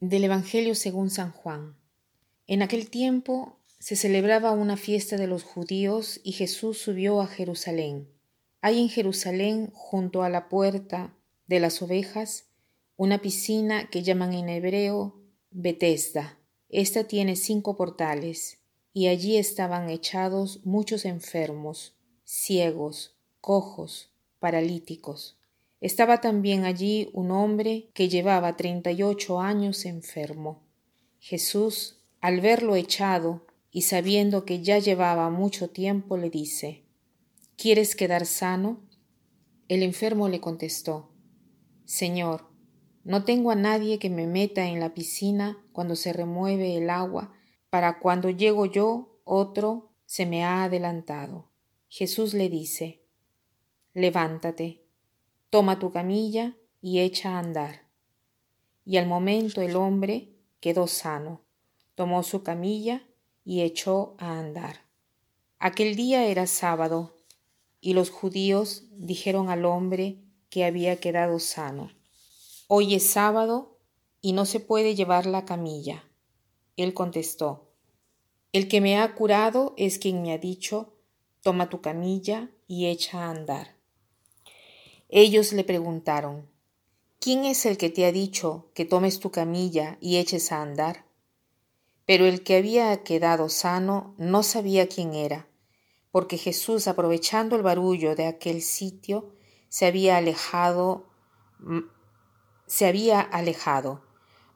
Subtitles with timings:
[0.00, 1.74] Del Evangelio según San Juan.
[2.46, 8.06] En aquel tiempo se celebraba una fiesta de los judíos y Jesús subió a Jerusalén.
[8.60, 12.44] Hay en Jerusalén, junto a la puerta de las ovejas,
[12.98, 15.18] una piscina que llaman en hebreo
[15.50, 16.38] Betesda.
[16.68, 18.58] Esta tiene cinco portales,
[18.92, 25.38] y allí estaban echados muchos enfermos, ciegos, cojos, paralíticos.
[25.80, 30.62] Estaba también allí un hombre que llevaba treinta y ocho años enfermo.
[31.18, 36.84] Jesús, al verlo echado y sabiendo que ya llevaba mucho tiempo, le dice,
[37.56, 38.80] ¿Quieres quedar sano?
[39.68, 41.10] El enfermo le contestó,
[41.84, 42.48] Señor,
[43.04, 47.32] no tengo a nadie que me meta en la piscina cuando se remueve el agua,
[47.70, 51.50] para cuando llego yo, otro se me ha adelantado.
[51.88, 53.02] Jesús le dice,
[53.94, 54.85] Levántate,
[55.50, 57.86] toma tu camilla y echa a andar.
[58.84, 61.42] Y al momento el hombre quedó sano,
[61.94, 63.06] tomó su camilla
[63.44, 64.80] y echó a andar.
[65.58, 67.16] Aquel día era sábado,
[67.80, 71.90] y los judíos dijeron al hombre que había quedado sano,
[72.68, 73.78] Hoy es sábado
[74.20, 76.04] y no se puede llevar la camilla.
[76.76, 77.70] Él contestó,
[78.52, 80.94] El que me ha curado es quien me ha dicho,
[81.42, 83.75] Toma tu camilla y echa a andar.
[85.08, 86.48] Ellos le preguntaron,
[87.20, 91.06] ¿quién es el que te ha dicho que tomes tu camilla y eches a andar?
[92.06, 95.48] Pero el que había quedado sano no sabía quién era,
[96.10, 99.34] porque Jesús, aprovechando el barullo de aquel sitio,
[99.68, 101.06] se había alejado
[102.66, 104.02] se había alejado.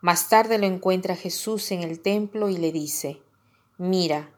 [0.00, 3.22] Más tarde lo encuentra Jesús en el templo y le dice,
[3.78, 4.34] Mira,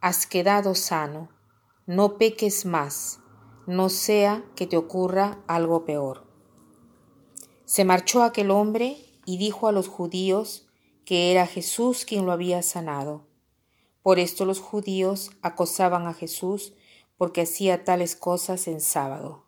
[0.00, 1.30] has quedado sano,
[1.86, 3.20] no peques más,
[3.66, 6.26] no sea que te ocurra algo peor.
[7.64, 10.68] Se marchó aquel hombre y dijo a los judíos
[11.04, 13.26] que era Jesús quien lo había sanado.
[14.02, 16.74] Por esto los judíos acosaban a Jesús
[17.16, 19.46] porque hacía tales cosas en sábado.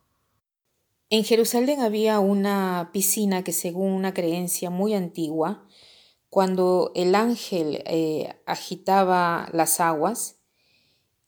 [1.10, 5.64] En Jerusalén había una piscina que según una creencia muy antigua,
[6.28, 10.37] cuando el ángel eh, agitaba las aguas,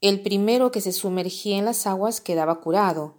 [0.00, 3.18] el primero que se sumergía en las aguas quedaba curado.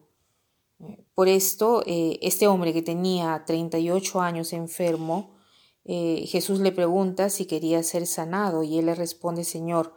[1.13, 5.35] Por esto, eh, este hombre que tenía 38 años enfermo,
[5.85, 9.93] eh, Jesús le pregunta si quería ser sanado y él le responde, Señor,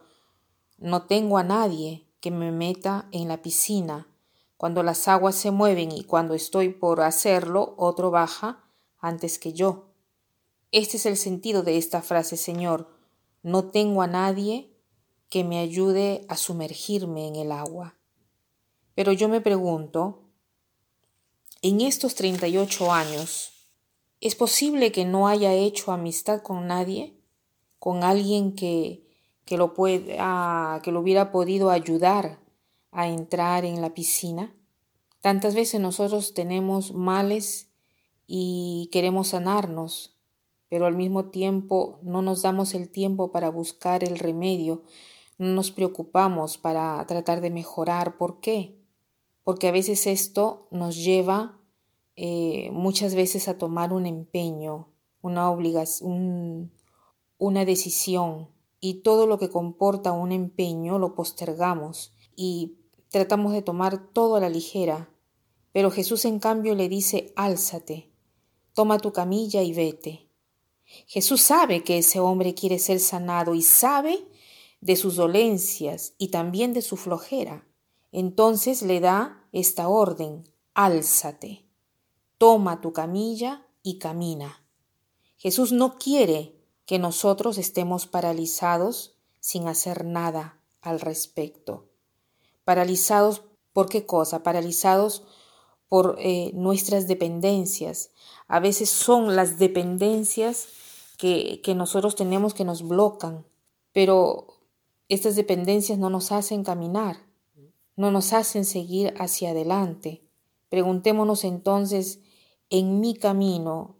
[0.77, 4.09] no tengo a nadie que me meta en la piscina
[4.57, 8.65] cuando las aguas se mueven y cuando estoy por hacerlo, otro baja
[8.99, 9.91] antes que yo.
[10.71, 12.89] Este es el sentido de esta frase, Señor.
[13.43, 14.74] No tengo a nadie
[15.35, 17.97] que me ayude a sumergirme en el agua.
[18.95, 20.23] Pero yo me pregunto,
[21.61, 23.67] en estos 38 años,
[24.21, 27.19] ¿es posible que no haya hecho amistad con nadie?
[27.81, 29.09] ¿Con alguien que,
[29.45, 32.39] que, lo, pueda, que lo hubiera podido ayudar
[32.93, 34.55] a entrar en la piscina.
[35.21, 37.73] Tantas veces nosotros tenemos males
[38.29, 40.17] y queremos sanarnos,
[40.69, 44.85] pero al mismo tiempo no nos damos el tiempo para buscar el remedio,
[45.39, 48.17] nos preocupamos para tratar de mejorar.
[48.17, 48.79] ¿Por qué?
[49.43, 51.61] Porque a veces esto nos lleva
[52.17, 54.89] eh, muchas veces a tomar un empeño,
[55.21, 56.73] una obligación,
[57.39, 58.55] una decisión,
[58.87, 62.77] y todo lo que comporta un empeño lo postergamos y
[63.09, 65.09] tratamos de tomar todo a la ligera,
[65.73, 68.13] pero Jesús en cambio le dice, álzate,
[68.75, 70.29] toma tu camilla y vete.
[71.07, 74.29] Jesús sabe que ese hombre quiere ser sanado y sabe
[74.85, 77.67] de sus dolencias y también de su flojera.
[78.13, 81.65] Entonces le da esta orden, álzate,
[82.37, 84.63] toma tu camilla y camina.
[85.39, 86.55] Jesús no quiere
[86.85, 91.89] que nosotros estemos paralizados sin hacer nada al respecto.
[92.65, 93.41] Paralizados
[93.73, 94.43] por qué cosa?
[94.43, 95.25] Paralizados
[95.89, 98.11] por eh, nuestras dependencias.
[98.49, 100.69] A veces son las dependencias
[101.17, 103.47] que, que nosotros tenemos que nos blocan,
[103.93, 104.54] pero
[105.15, 107.27] estas dependencias no nos hacen caminar,
[107.97, 110.23] no nos hacen seguir hacia adelante.
[110.69, 112.21] Preguntémonos entonces,
[112.71, 113.97] en mi camino,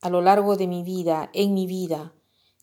[0.00, 2.14] a lo largo de mi vida, en mi vida,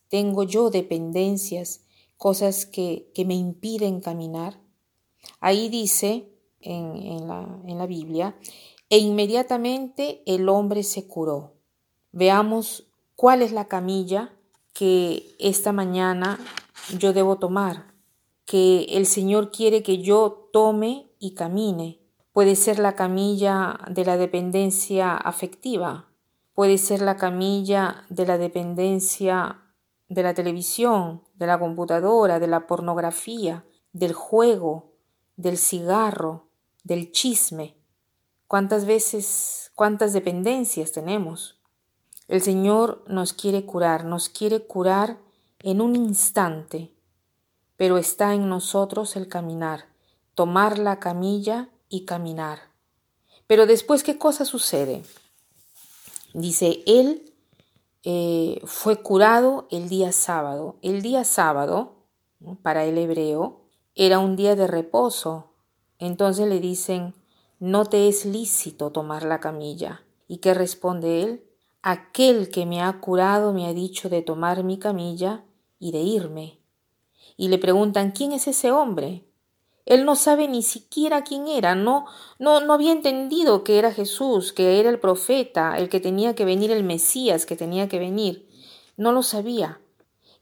[0.07, 1.83] ¿tengo yo dependencias,
[2.17, 4.61] cosas que, que me impiden caminar?
[5.39, 6.31] Ahí dice
[6.61, 8.35] en, la, Biblia,
[8.89, 11.55] e inmediatamente el hombre se curó.
[12.11, 14.37] Veamos cuál es la camilla
[14.73, 16.39] que esta mañana
[16.97, 17.94] yo debo tomar,
[18.45, 22.01] que el Señor quiere que yo tome y camine.
[22.33, 26.09] Puede ser la camilla de la dependencia afectiva,
[26.53, 29.62] puede ser la camilla de la dependencia
[30.09, 34.91] de la televisión, de la computadora, de la pornografía, del juego,
[35.38, 36.50] del cigarro,
[36.83, 37.77] del chisme.
[38.47, 41.60] ¿Cuántas veces, cuántas dependencias tenemos?
[42.31, 45.17] El Señor nos quiere curar, nos quiere curar
[45.59, 46.93] en un instante,
[47.75, 49.89] pero está en nosotros el caminar,
[50.33, 52.71] tomar la camilla y caminar.
[53.47, 55.03] Pero después, ¿qué cosa sucede?
[56.33, 57.33] Dice, Él
[58.05, 60.77] eh, fue curado el día sábado.
[60.81, 62.05] El día sábado,
[62.63, 65.51] para el hebreo, era un día de reposo.
[65.99, 67.13] Entonces le dicen,
[67.59, 70.05] no te es lícito tomar la camilla.
[70.29, 71.50] ¿Y qué responde él?
[71.83, 75.43] Aquel que me ha curado me ha dicho de tomar mi camilla
[75.79, 76.59] y de irme.
[77.37, 79.25] Y le preguntan, ¿quién es ese hombre?
[79.85, 82.05] Él no sabe ni siquiera quién era, no,
[82.37, 86.45] no, no había entendido que era Jesús, que era el profeta, el que tenía que
[86.45, 88.47] venir, el Mesías que tenía que venir.
[88.95, 89.81] No lo sabía.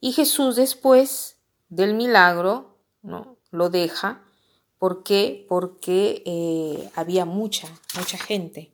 [0.01, 1.37] Y Jesús después
[1.69, 3.37] del milagro, ¿no?
[3.51, 4.23] Lo deja.
[4.77, 5.45] ¿Por qué?
[5.47, 8.73] Porque eh, había mucha, mucha gente.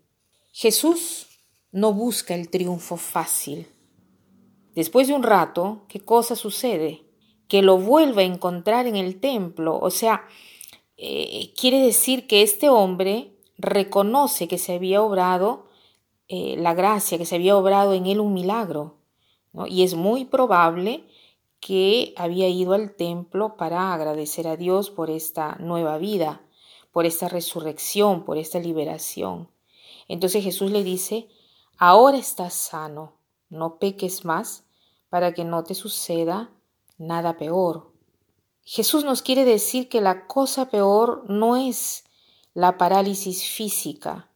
[0.52, 1.28] Jesús
[1.76, 3.68] no busca el triunfo fácil.
[4.76, 7.04] Después de un rato, ¿qué cosa sucede?
[7.50, 9.78] Que lo vuelve a encontrar en el templo.
[9.82, 10.26] O sea,
[10.96, 15.66] eh, quiere decir que este hombre reconoce que se había obrado
[16.30, 18.96] eh, la gracia, que se había obrado en él un milagro.
[19.68, 21.04] Y es muy probable
[21.60, 26.42] que había ido al templo para agradecer a Dios por esta nueva vida,
[26.94, 29.50] por esta resurrección, por esta liberación.
[30.08, 31.28] Entonces Jesús le dice,
[31.78, 33.14] ahora estás sano,
[33.50, 34.64] no peques más
[35.10, 36.52] para que no te suceda
[36.98, 37.92] nada peor.
[38.64, 42.04] Jesús nos quiere decir que la cosa peor no es
[42.54, 44.30] la parálisis física,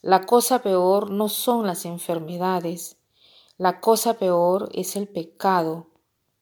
[0.00, 2.96] la cosa peor no son las enfermedades,
[3.58, 5.88] la cosa peor es el pecado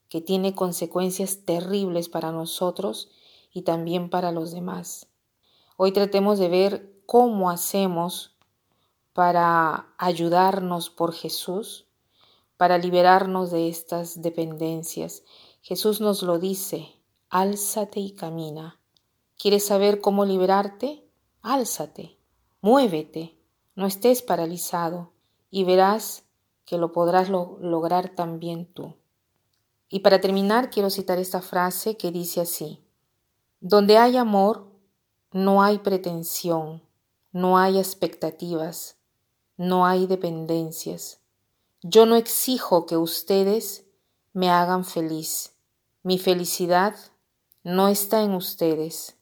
[0.09, 3.11] que tiene consecuencias terribles para nosotros
[3.53, 5.09] y también para los demás.
[5.77, 8.32] Hoy tratemos de ver cómo hacemos
[9.13, 11.87] para ayudarnos por Jesús,
[12.57, 15.23] para liberarnos de estas dependencias.
[15.61, 16.97] Jesús nos lo dice,
[17.29, 18.79] álzate y camina.
[19.37, 21.05] ¿Quieres saber cómo liberarte?
[21.43, 22.19] Álzate,
[22.61, 23.37] muévete,
[23.75, 25.13] no estés paralizado
[25.51, 26.25] y verás
[26.65, 28.95] que lo podrás lograr también tú.
[29.89, 32.83] Y para terminar, quiero citar esta frase que dice así,
[33.61, 34.71] donde hay amor,
[35.33, 36.83] no hay pretensión,
[37.33, 39.02] no hay expectativas,
[39.63, 41.21] no hay dependencias.
[41.83, 43.87] Yo no exijo que ustedes
[44.33, 45.53] me hagan feliz.
[46.03, 46.97] Mi felicidad
[47.63, 49.17] no está en ustedes.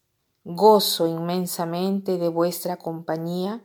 [0.44, 3.62] Gozo inmensamente de vuestra compañía,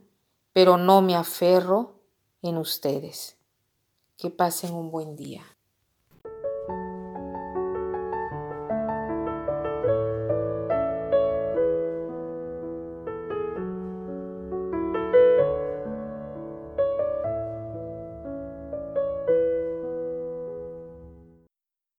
[0.52, 2.02] pero no me aferro
[2.42, 3.38] en ustedes.
[4.18, 5.55] Que pasen un buen día.